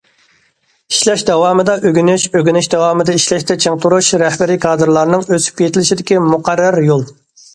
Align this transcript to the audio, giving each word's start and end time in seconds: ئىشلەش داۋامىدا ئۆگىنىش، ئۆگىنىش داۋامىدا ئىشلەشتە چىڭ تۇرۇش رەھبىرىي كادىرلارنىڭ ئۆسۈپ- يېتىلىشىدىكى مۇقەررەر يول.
ئىشلەش 0.93 1.23
داۋامىدا 1.29 1.73
ئۆگىنىش، 1.89 2.23
ئۆگىنىش 2.39 2.69
داۋامىدا 2.75 3.17
ئىشلەشتە 3.19 3.57
چىڭ 3.65 3.77
تۇرۇش 3.83 4.09
رەھبىرىي 4.23 4.59
كادىرلارنىڭ 4.65 5.29
ئۆسۈپ- 5.37 5.63
يېتىلىشىدىكى 5.67 6.19
مۇقەررەر 6.33 6.79
يول. 6.89 7.05